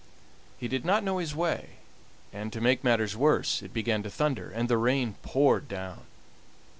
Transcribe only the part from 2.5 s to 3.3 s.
to make matters